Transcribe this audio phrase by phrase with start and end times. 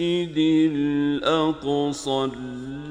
[0.00, 2.30] الأقصى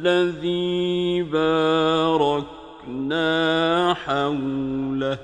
[0.03, 3.23] الذي باركنا
[3.93, 5.19] حوله.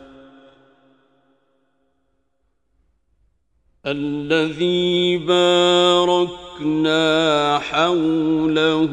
[3.85, 6.99] الذي باركنا
[7.59, 8.89] حوله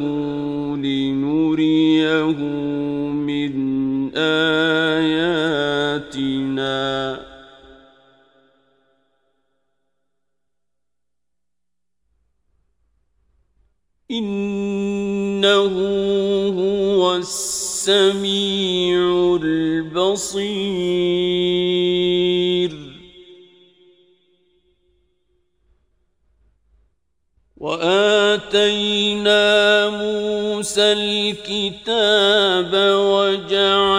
[0.76, 2.32] لنريه
[3.12, 3.52] من
[4.16, 4.57] آياتنا
[15.48, 15.78] إنه
[16.58, 18.98] هو السميع
[19.42, 20.48] البصير.
[27.56, 29.38] وآتينا
[29.90, 33.98] موسى الكتاب وجعلناه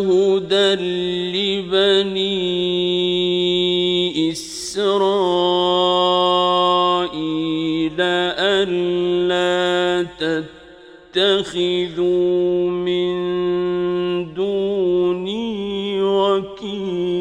[0.00, 0.74] هدى
[1.32, 2.40] لبني
[4.32, 5.30] إسرائيل
[8.00, 8.99] ألا
[11.14, 13.14] تتخذوا من
[14.34, 17.20] دوني وكيلاً.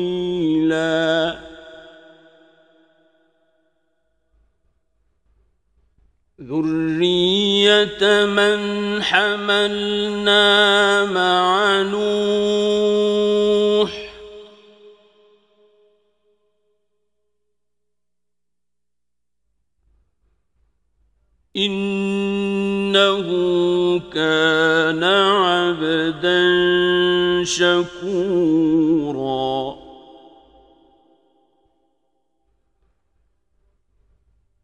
[6.42, 8.60] ذرية من
[9.04, 10.46] حملنا
[11.06, 12.89] مع نوح
[27.46, 28.60] شكورا.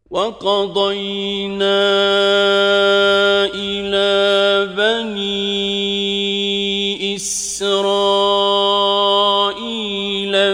[0.09, 1.86] وقضينا
[3.56, 5.46] إلى بني
[7.16, 7.96] إسرائيل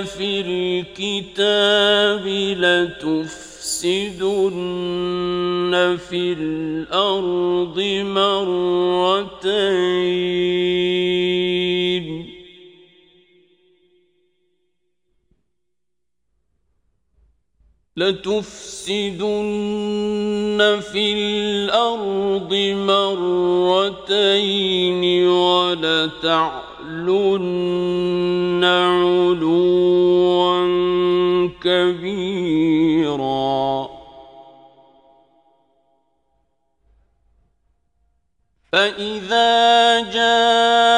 [0.06, 2.28] في الكتاب
[2.58, 3.32] لتفسدن
[6.10, 7.80] في الأرض
[8.18, 9.52] مرتين.
[18.02, 19.30] لتفسدن
[20.92, 22.52] في الأرض
[22.90, 26.64] مرتين ولتعلن
[28.64, 29.92] علوا
[31.64, 33.62] كبيرا.
[38.72, 39.52] فإذا
[40.12, 40.91] جاء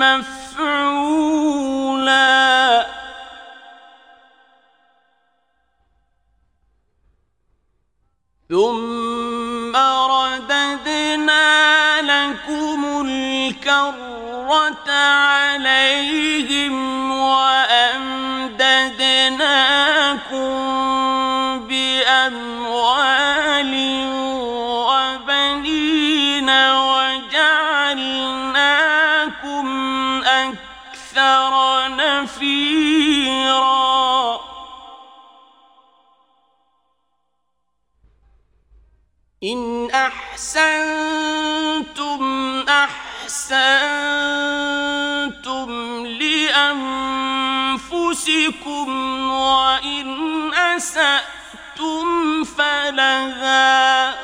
[0.00, 0.98] مفعولا.
[8.48, 11.48] ثم رددنا
[12.02, 16.27] لكم الكرة عليهم
[39.44, 40.68] إن أحسنتم
[42.68, 43.58] أحسنتم
[46.06, 46.88] لأنفسكم
[49.30, 54.14] وإن أسأتم فلها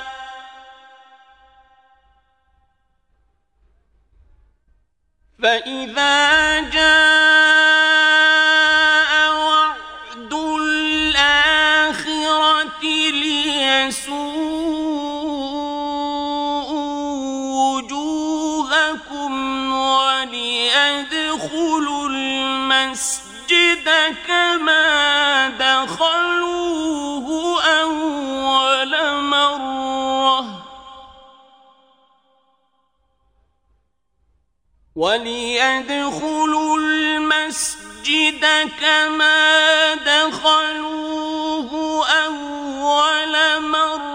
[5.42, 7.23] فإذا جاء
[34.96, 38.44] وليدخلوا المسجد
[38.80, 41.70] كما دخلوه
[42.08, 44.14] أول مرة.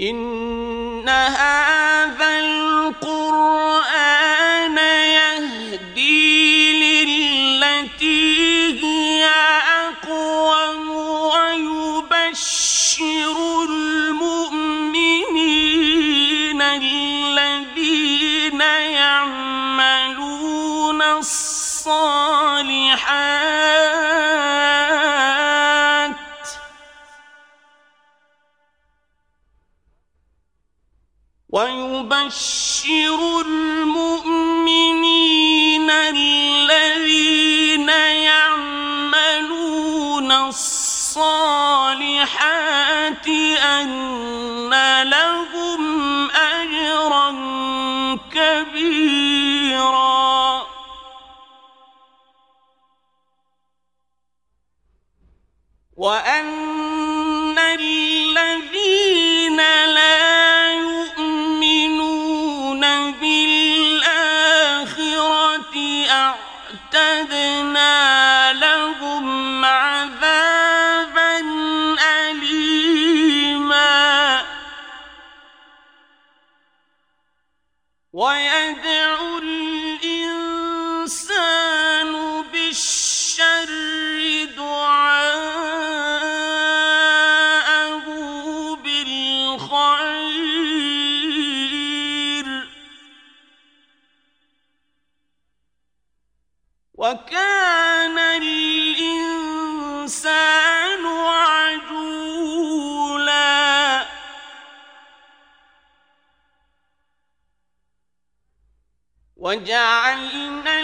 [0.00, 3.18] إن هذا القرآن
[5.18, 6.22] يهدي
[7.04, 8.24] للتي
[8.84, 10.90] هي أقوم
[11.30, 12.54] ويبشر
[13.70, 15.02] المؤمنين
[16.62, 18.60] الذين
[19.00, 20.22] يعملون
[21.02, 22.38] الصالحات
[31.48, 33.20] ويبشر
[109.48, 110.80] وجعلنا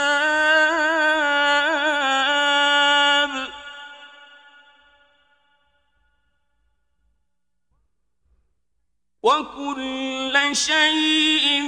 [9.24, 11.64] وكل شيء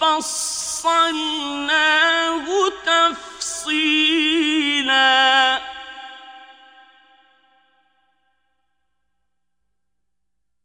[0.00, 1.26] فصلناه
[2.86, 4.16] تفصيلا.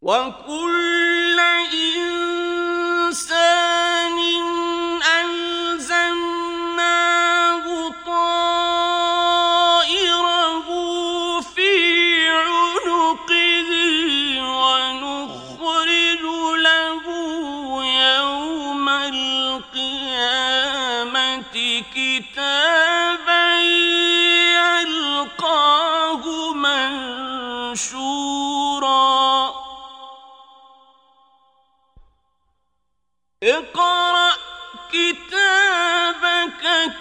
[0.01, 0.90] وكل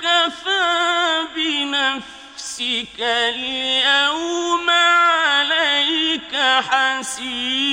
[0.01, 6.37] كتابك كفى بنفسك اليوم عليك
[6.71, 7.71] حسيبا.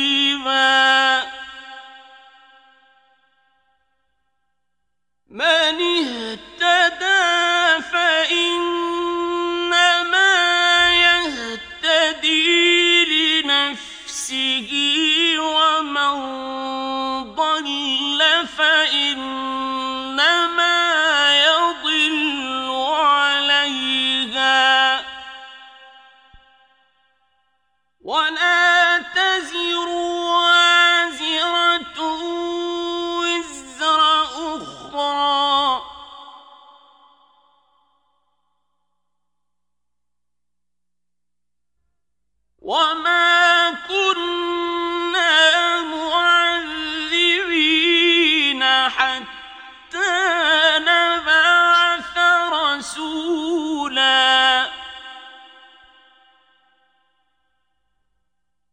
[5.29, 6.96] من اهتدى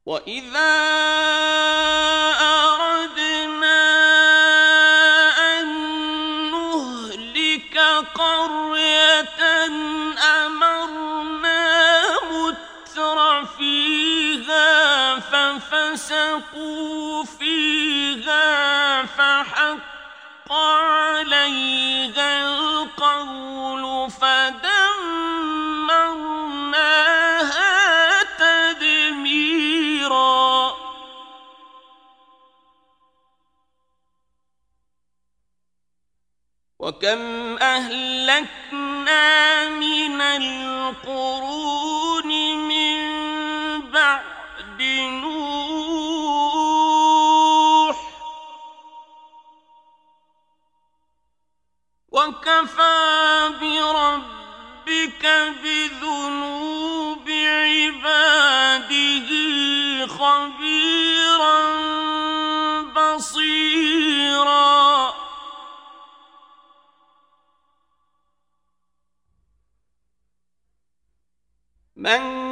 [0.06, 0.74] وَإِذَا
[2.40, 3.80] أَرَدْنَا
[5.60, 5.66] أَنْ
[6.50, 7.78] نُهْلِكَ
[8.14, 9.40] قَرْيَةً
[10.44, 11.84] أَمَرْنَاهُ
[15.94, 21.83] فسقوا فيها فحق عليها
[37.04, 39.24] وكم أهلكنا
[39.68, 41.76] من القرون
[42.68, 43.00] من
[43.90, 44.82] بعد
[45.22, 45.56] نوح.
[52.08, 55.24] وكفى بربك
[55.62, 57.28] بذنوب
[57.68, 59.28] عباده
[60.06, 61.73] خبيرا
[72.04, 72.43] من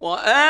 [0.00, 0.47] وآت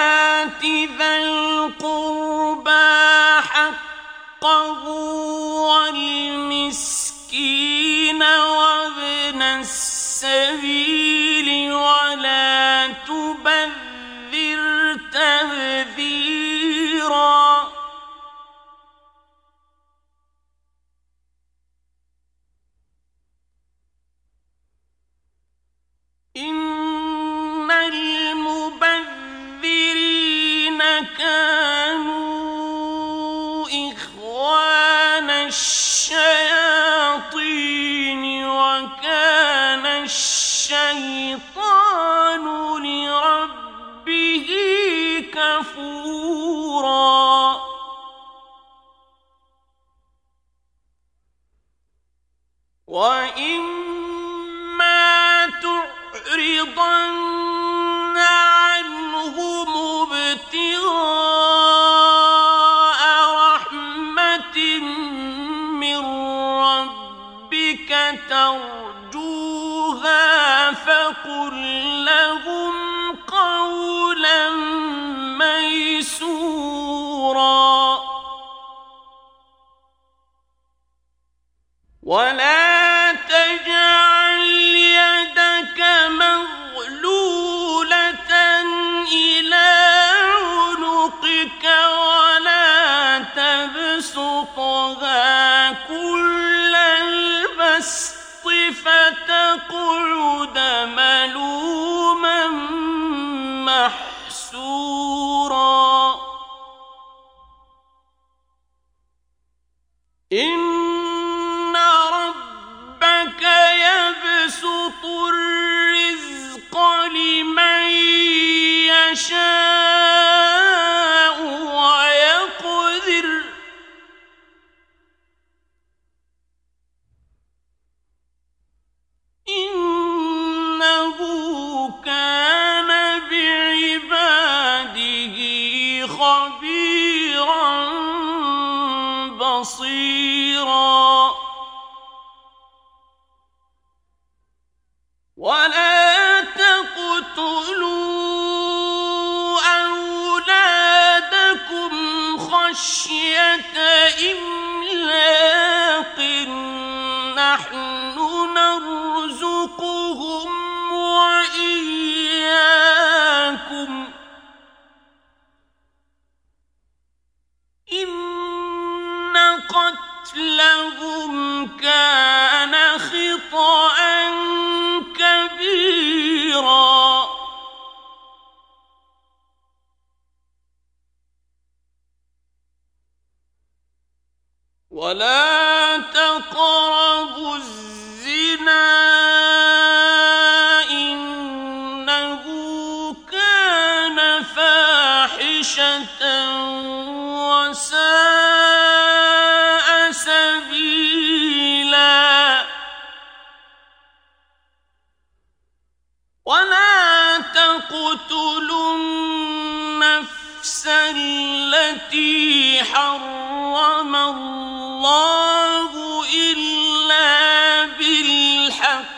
[212.93, 215.93] حرم الله
[216.35, 219.15] إلا بالحق.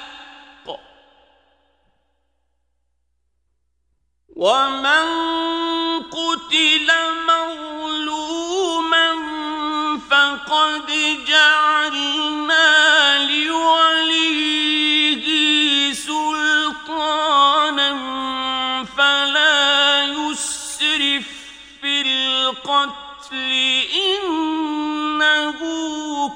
[4.36, 5.59] ومن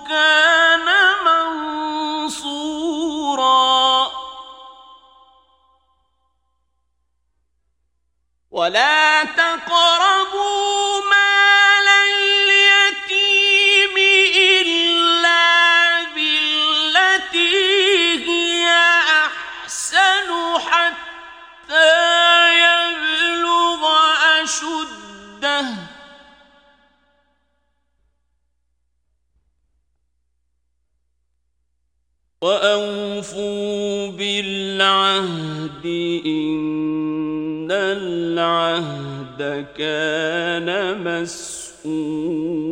[0.08, 0.88] كان
[1.26, 2.64] منصورا.
[8.50, 9.83] ولا تقل
[39.78, 40.68] كان
[41.04, 42.63] مسؤولا.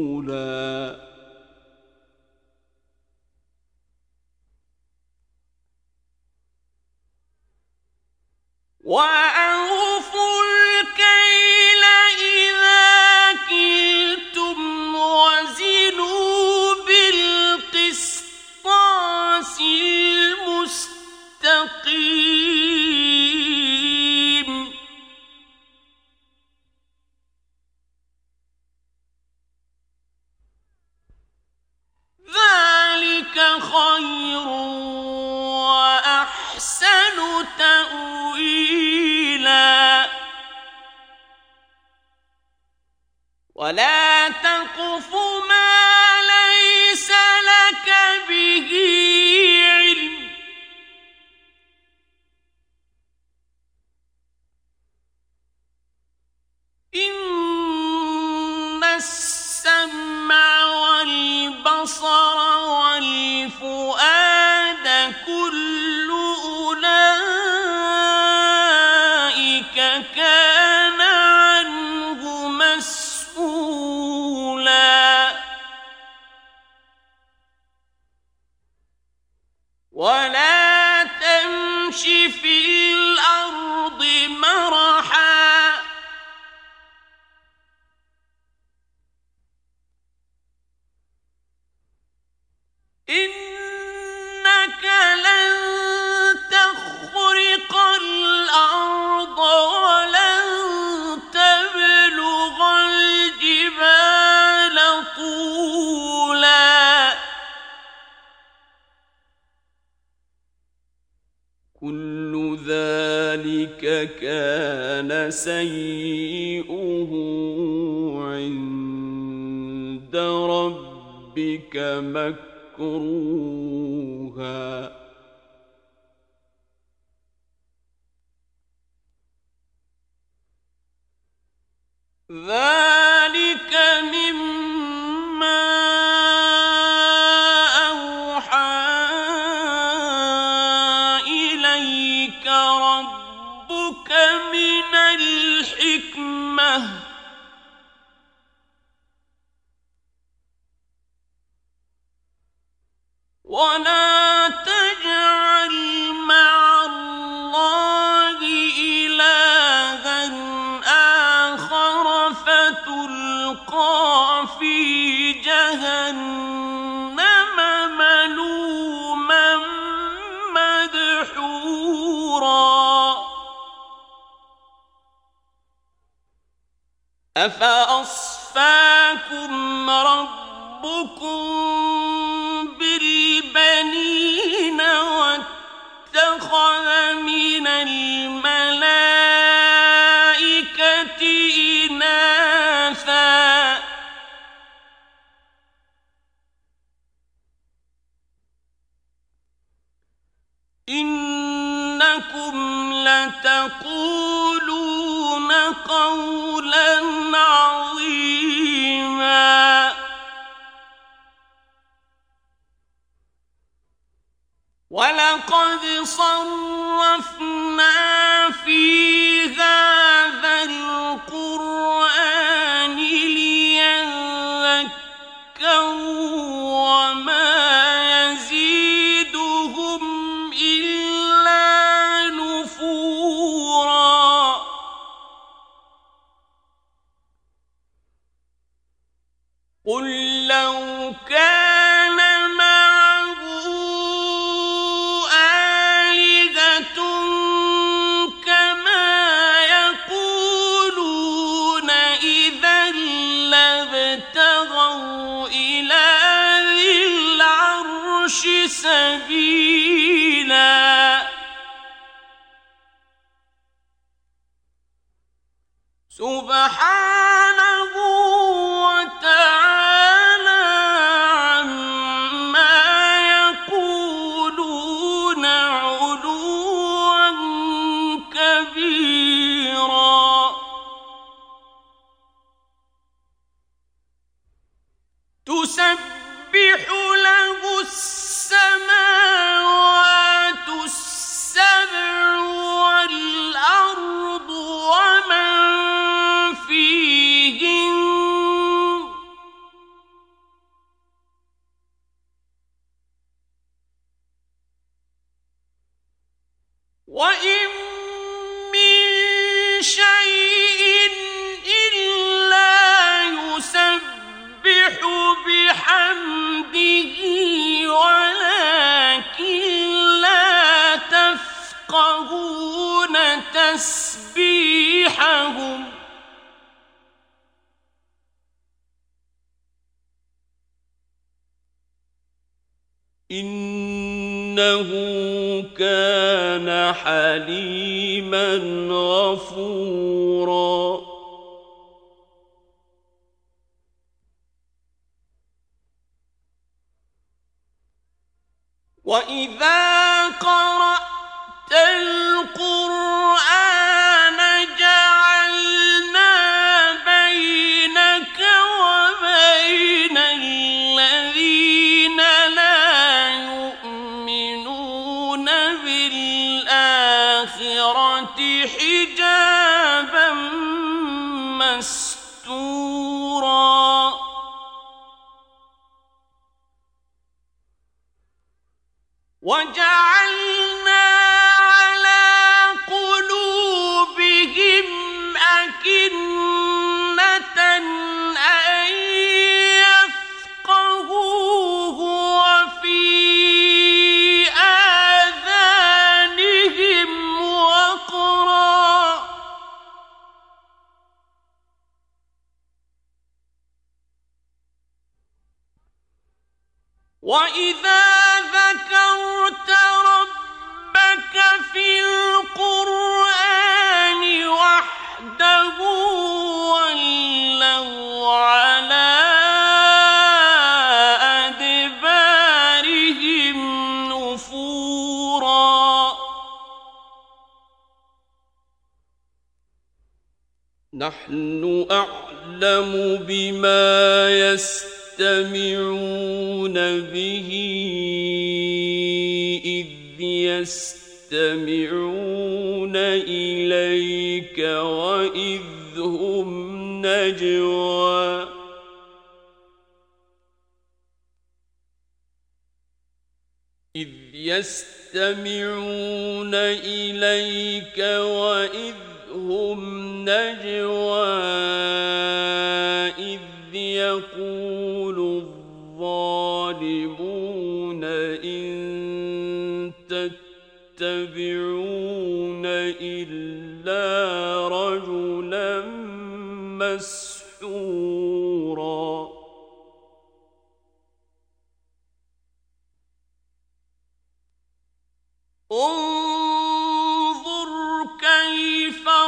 [122.12, 123.72] مكروه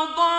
[0.04, 0.33] كيف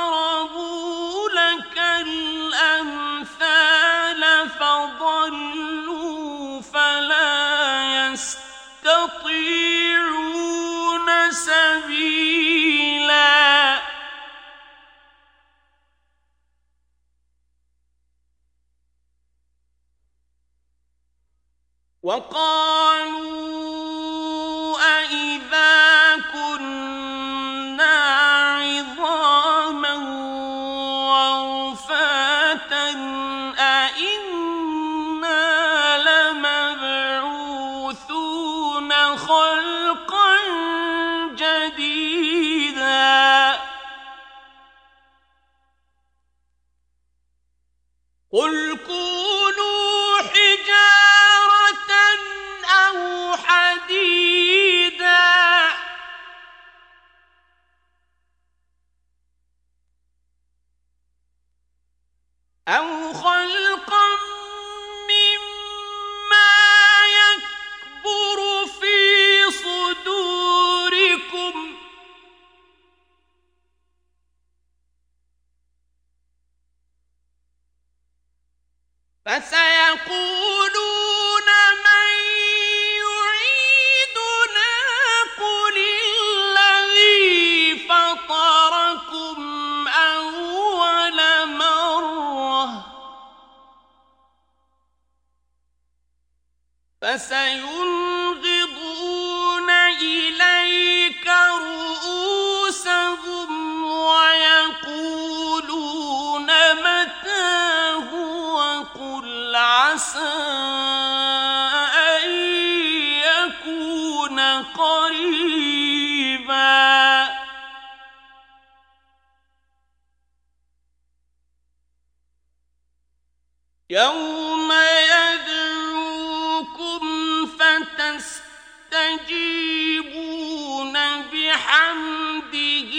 [131.36, 132.94] بحمده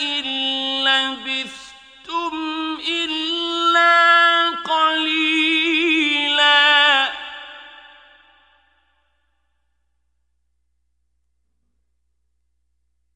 [0.00, 0.24] إن
[0.84, 2.34] لبثتم
[2.88, 3.94] إلا
[4.50, 5.48] قليلا.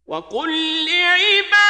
[0.06, 0.50] وقل
[0.84, 1.61] لعبادي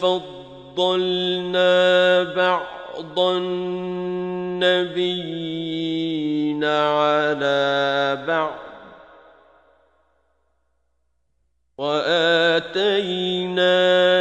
[0.00, 1.72] فضلنا
[2.22, 5.04] بعض النبيين
[6.64, 8.54] على بعض
[11.78, 13.70] وآتينا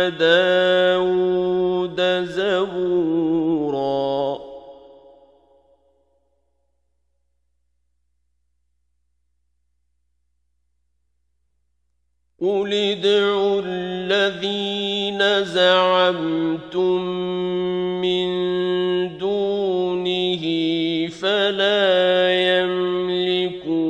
[0.09, 3.73] داود زبورا
[12.41, 14.82] قل ادعوا الذين
[15.43, 17.01] زعمتم
[18.01, 18.27] من
[19.17, 20.43] دونه
[21.07, 23.89] فلا يملكون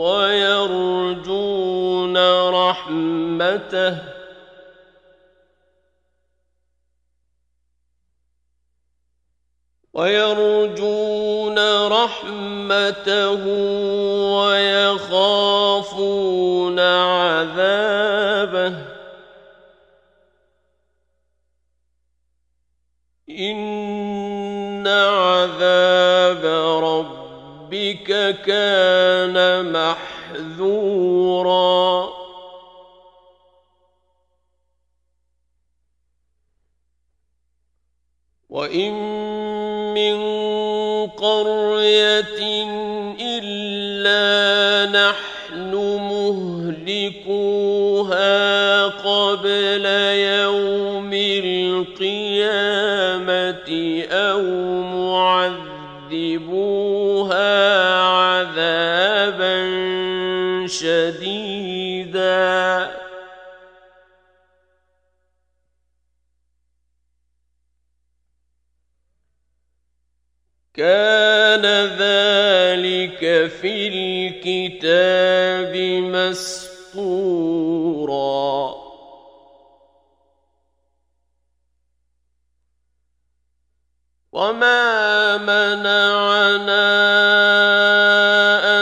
[0.09, 1.37] ويرجون
[2.49, 3.99] رحمته
[9.95, 11.59] ويرجون
[11.89, 13.47] رحمته
[14.39, 15.59] ويخافون
[16.79, 17.98] عذابه
[23.31, 26.45] إن عذاب
[26.85, 30.99] ربك كان محذورا.
[38.49, 39.18] وإن
[54.11, 54.43] أو
[56.11, 56.69] معذبوها
[58.03, 59.57] عذابا
[60.67, 62.49] شديدا.
[70.75, 71.67] كان
[71.99, 75.77] ذلك في الكتاب
[76.15, 77.78] مسطورا.
[84.39, 86.87] وما منعنا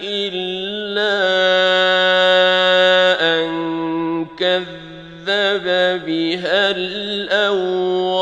[0.03, 1.19] إلا
[3.35, 3.49] أن
[4.39, 5.67] كذب
[6.05, 8.15] بها الأولون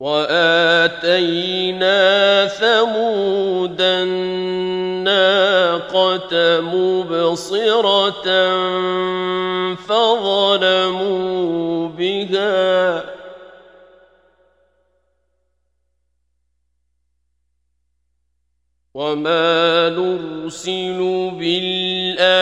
[0.00, 1.52] وآتينا
[2.46, 3.41] ثمود
[6.60, 8.26] مبصرة
[9.74, 11.08] فظلموا
[11.88, 13.04] بها.
[18.94, 22.34] وما نرسل بالآيات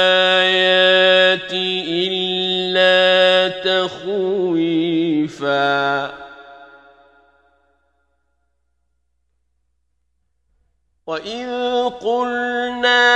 [1.88, 4.60] إلا تخويفا.
[11.10, 11.50] وإذ
[12.06, 13.10] قلنا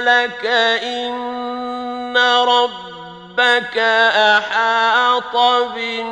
[0.00, 0.46] لك
[0.82, 2.16] إن
[2.48, 3.78] ربك
[4.34, 5.36] أحاط
[5.74, 6.06] بالناس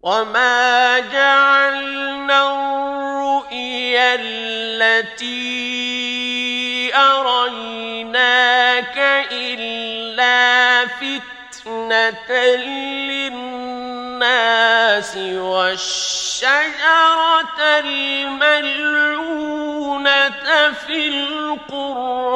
[0.00, 5.40] وما جعلنا الرؤيا التي
[6.96, 8.98] أريناك
[9.32, 10.19] إلا
[11.60, 12.32] فتنة
[13.10, 13.96] للناس
[15.16, 16.60] والشجرة
[17.84, 19.10] الملعونة
[20.72, 22.30] في القرآن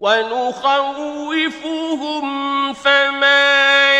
[0.00, 1.40] ونخوفهم
[2.74, 3.99] فما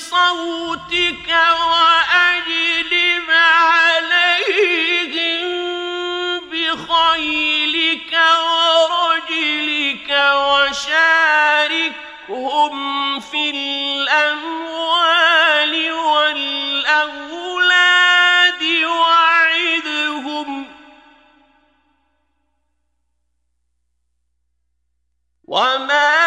[0.00, 1.28] بصوتك
[1.68, 4.30] وأجلب عليهم
[6.50, 8.12] بخيلك
[8.46, 10.10] ورجلك
[10.80, 12.00] وشاركهم
[13.20, 14.92] في الأموال
[15.92, 17.22] والأولاد
[18.84, 20.66] وعدهم.
[25.44, 26.19] وما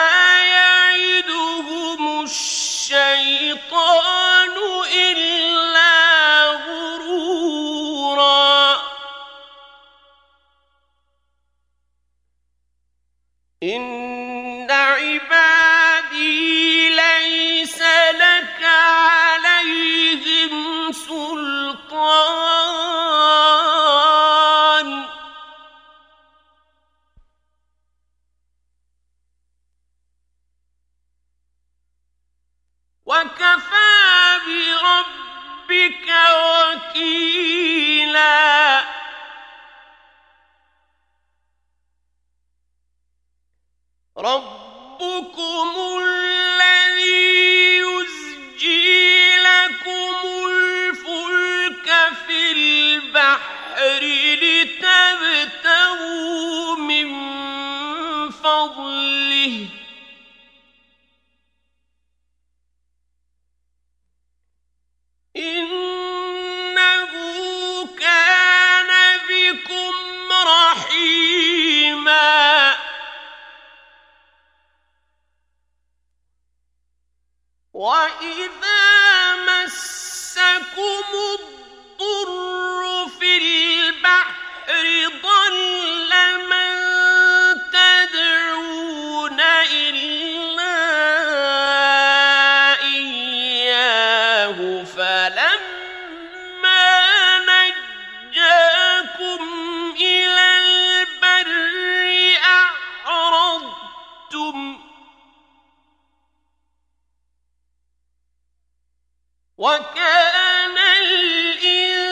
[109.64, 112.08] وكان الإنسان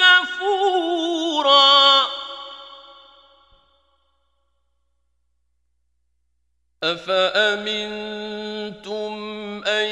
[0.00, 1.84] كفورا.
[6.84, 7.84] أفأمنتم
[9.66, 9.88] أن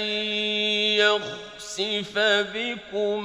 [0.97, 2.19] يخسف
[2.55, 3.21] بكم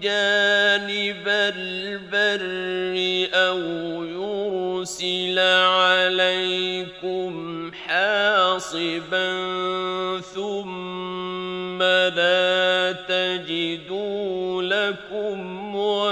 [0.00, 2.94] جانب البر
[3.34, 3.60] أو
[4.04, 7.32] يرسل عليكم
[7.74, 9.32] حاصبا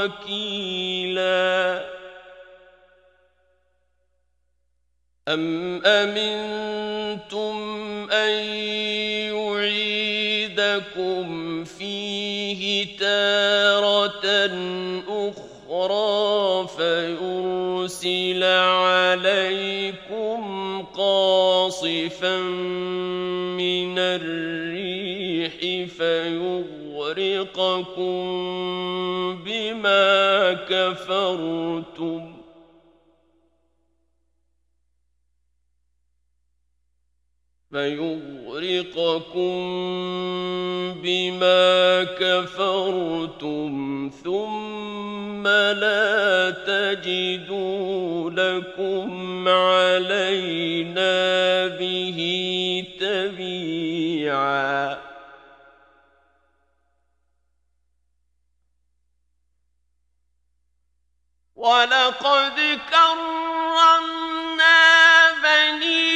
[0.05, 1.85] وكيلا.
[5.29, 7.57] أم أمنتم
[8.13, 8.31] أن
[10.57, 14.27] يعيدكم فيه تارة
[15.09, 20.41] أخرى فيرسل عليكم
[20.83, 22.37] قاصفا
[23.57, 25.55] من الريح
[25.97, 26.61] فيغرقكم
[30.91, 32.37] كفرتم.
[37.71, 39.61] فيغرقكم
[41.03, 43.71] بما كفرتم
[44.25, 51.07] ثم لا تجدوا لكم علينا
[51.67, 52.19] به
[53.01, 55.10] تبيعاً.
[61.61, 64.81] ولقد كرمنا
[65.43, 66.10] بني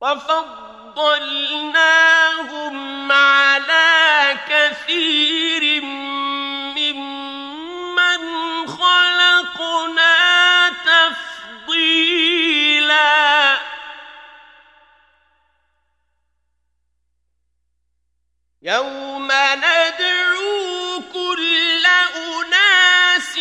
[0.00, 1.12] وفضلناهم
[3.12, 5.82] على كثير
[6.76, 8.22] ممن
[8.68, 10.14] خلقنا
[10.68, 12.06] تفضيلا.
[18.62, 21.86] يوم ندعو كل
[22.16, 23.36] أناس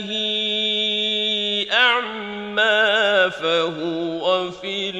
[0.00, 4.90] به أعمى فهو في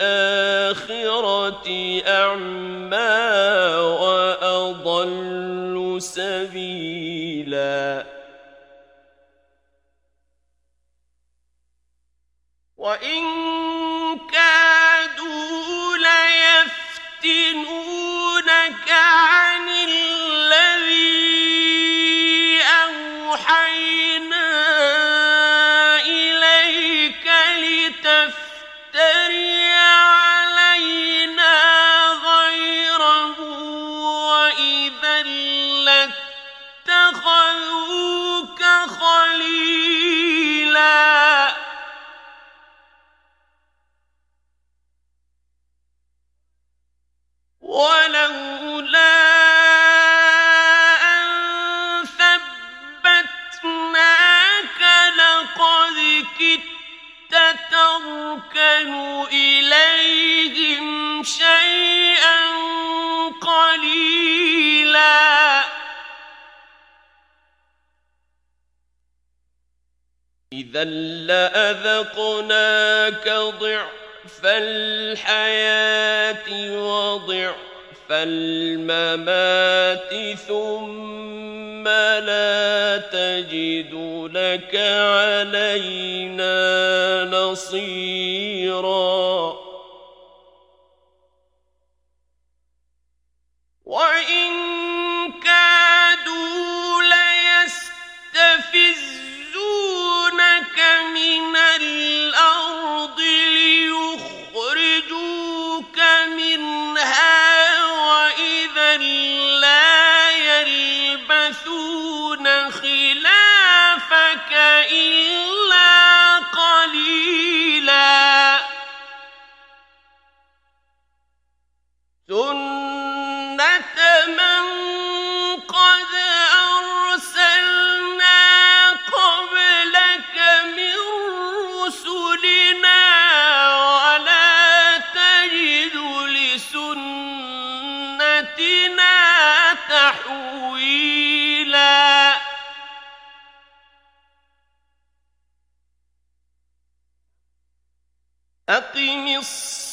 [0.00, 0.80] الآخرة
[2.06, 3.26] أعمى
[4.00, 7.40] وأضل سبيلا.
[12.76, 13.69] وإن
[57.98, 62.50] تركن إليهم شيئا
[63.40, 65.20] قليلا.
[70.52, 70.84] إذا
[71.30, 77.69] لأذقناك ضعف الحياة وضعف
[78.10, 79.54] فالممات
[80.48, 81.88] ثم
[82.18, 83.94] لا تجد
[84.34, 86.44] لك علينا
[87.24, 88.80] نصيرا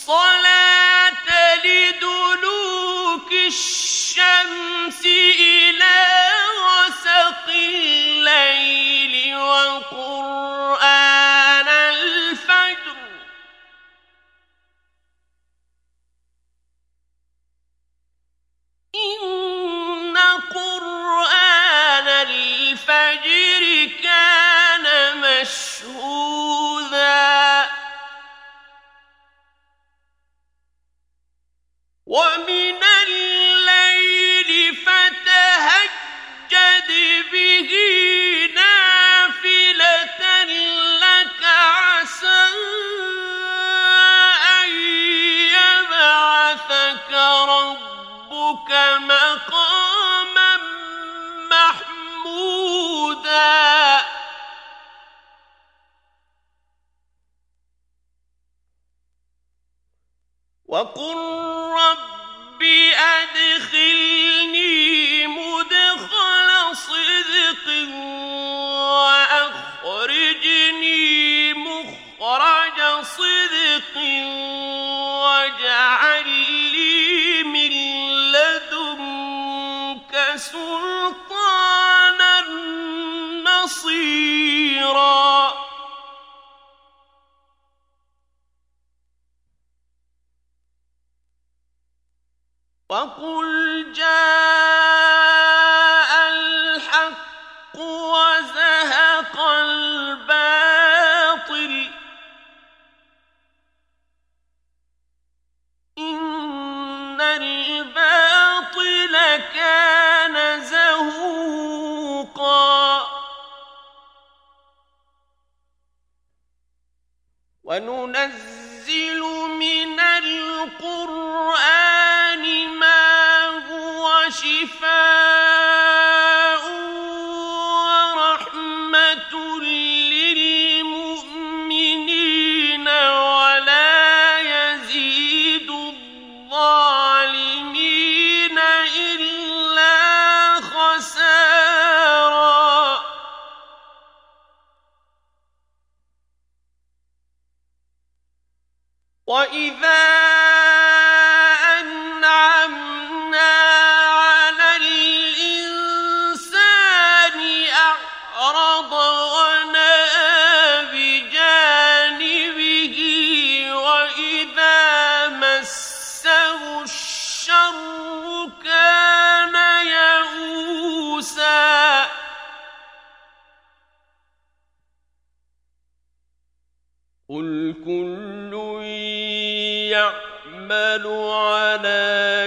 [0.07, 1.27] الصلاة
[1.65, 5.99] لدلوك الشمس إلى
[6.63, 10.56] وسق الليل وقرآن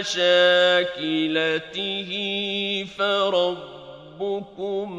[0.01, 2.11] مشاكلته
[2.99, 4.91] فربكم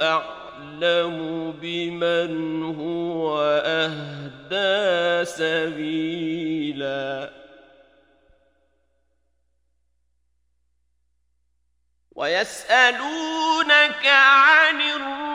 [0.00, 7.30] أعلم بمن هو أهدى سبيلا.
[12.12, 15.29] ويسألونك عن الرسل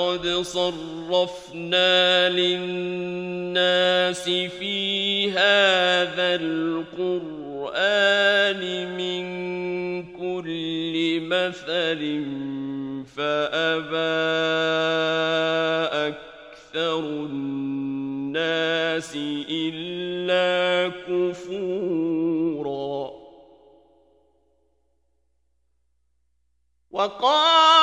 [0.00, 7.82] لقد صرفنا للناس في هذا القرآن
[8.96, 9.22] من
[10.16, 12.00] كل مثل
[13.16, 14.20] فأبى
[16.08, 16.98] أكثر
[17.28, 18.36] الناس
[19.50, 22.40] إلا كفورا.
[26.90, 27.79] وقال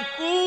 [0.00, 0.39] يكون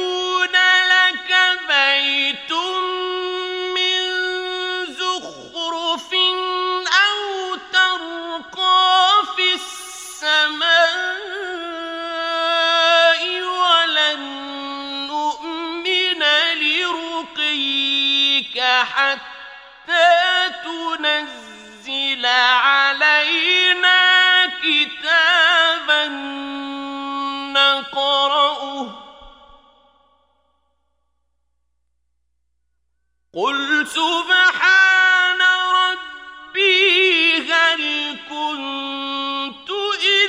[33.35, 35.41] قل سبحان
[35.73, 37.81] ربي هل
[38.29, 39.69] كنت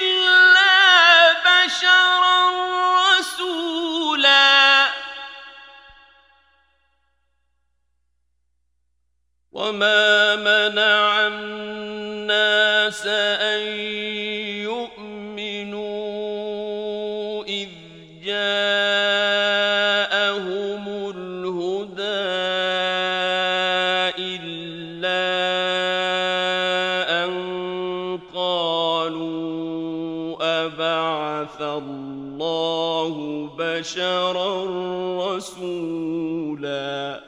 [0.01, 2.51] إلا بشرا
[3.19, 4.87] رسولا
[9.53, 12.64] وما منع الناس
[33.85, 34.65] بشرا
[35.37, 37.24] رسولا.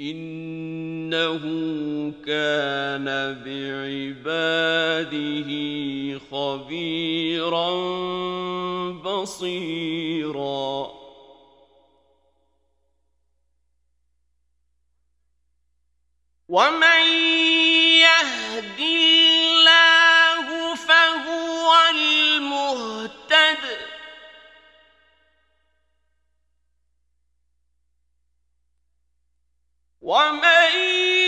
[0.00, 1.40] إنه
[2.26, 3.04] كان
[3.44, 5.50] بعباده
[6.18, 7.70] خبيرا
[8.92, 10.92] بصيرا.
[16.48, 17.25] ومن
[30.06, 31.25] ومن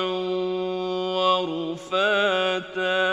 [1.16, 3.06] ورفاتا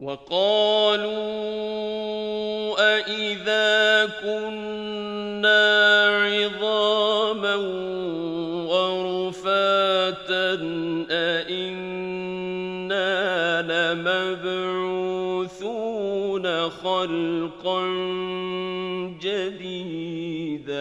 [0.00, 0.93] وقالوا
[16.46, 17.80] يخلقون خلقا
[19.20, 20.74] جديدا.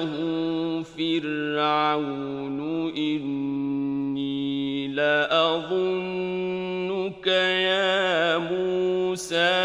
[0.00, 2.60] له فرعون
[2.96, 6.06] إني لأظنك
[7.26, 9.59] يا موسى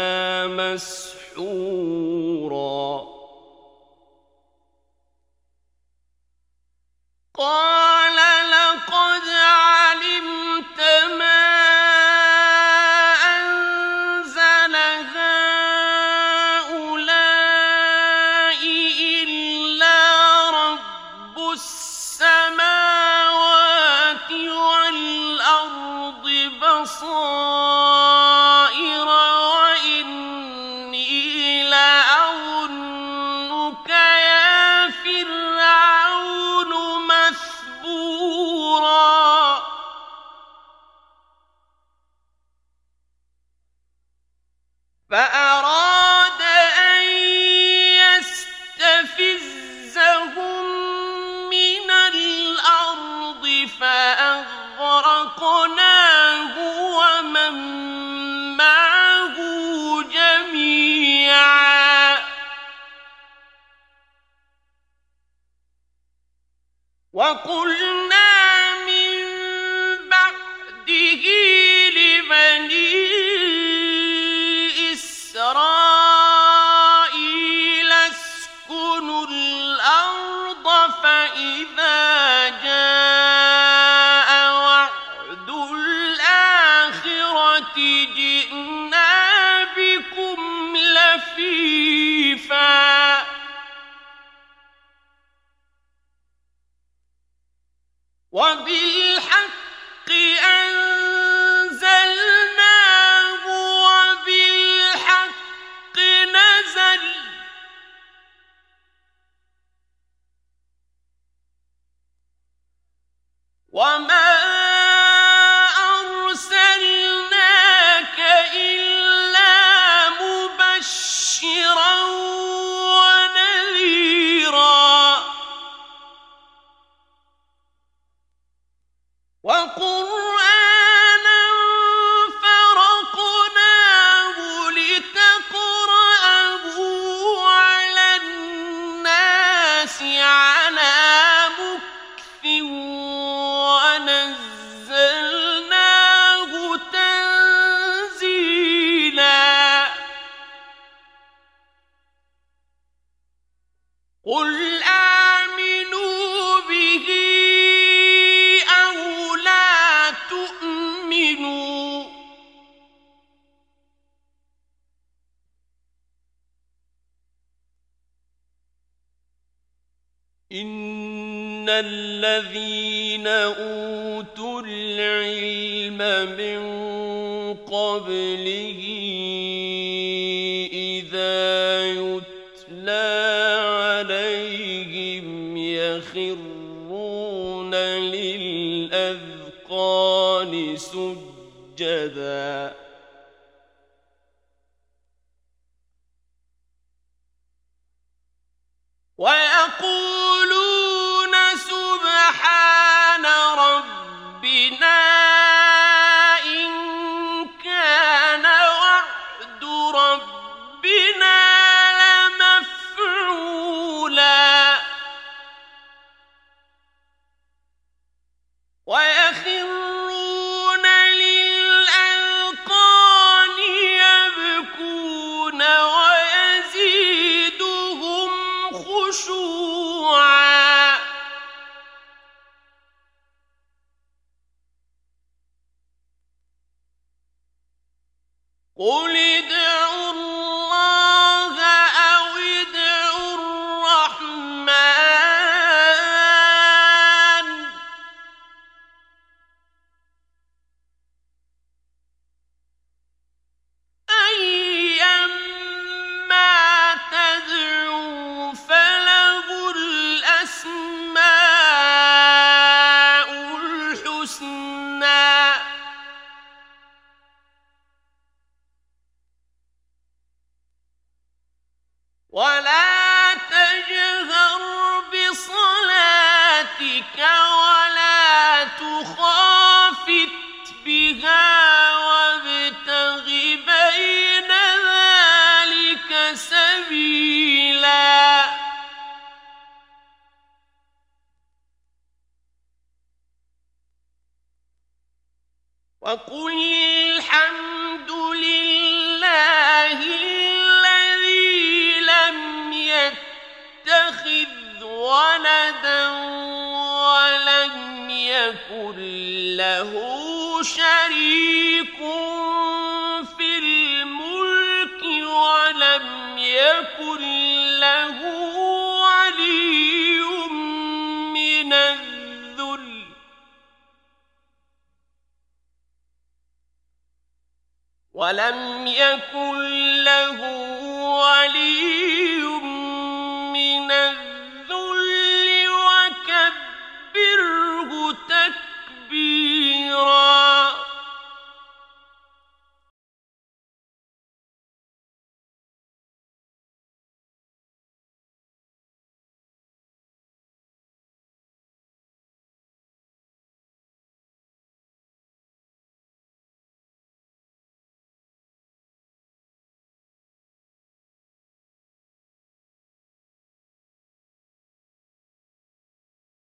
[238.78, 239.16] قل